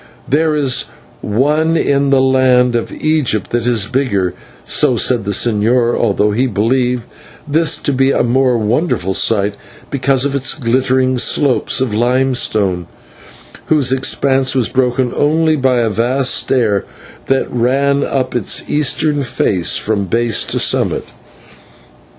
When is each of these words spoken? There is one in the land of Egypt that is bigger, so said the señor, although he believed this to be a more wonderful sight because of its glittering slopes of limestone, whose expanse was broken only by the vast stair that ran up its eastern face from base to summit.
There 0.27 0.55
is 0.55 0.85
one 1.21 1.77
in 1.77 2.09
the 2.09 2.19
land 2.23 2.75
of 2.75 2.91
Egypt 2.91 3.51
that 3.51 3.67
is 3.67 3.85
bigger, 3.85 4.33
so 4.65 4.95
said 4.95 5.25
the 5.25 5.29
señor, 5.29 5.95
although 5.95 6.31
he 6.31 6.47
believed 6.47 7.03
this 7.47 7.77
to 7.83 7.93
be 7.93 8.09
a 8.09 8.23
more 8.23 8.57
wonderful 8.57 9.13
sight 9.13 9.53
because 9.91 10.25
of 10.25 10.33
its 10.33 10.55
glittering 10.55 11.19
slopes 11.19 11.79
of 11.81 11.93
limestone, 11.93 12.87
whose 13.67 13.91
expanse 13.91 14.55
was 14.55 14.69
broken 14.69 15.13
only 15.15 15.55
by 15.55 15.83
the 15.83 15.91
vast 15.91 16.33
stair 16.33 16.83
that 17.27 17.47
ran 17.53 18.03
up 18.03 18.35
its 18.35 18.67
eastern 18.67 19.21
face 19.21 19.77
from 19.77 20.05
base 20.05 20.43
to 20.45 20.57
summit. 20.57 21.05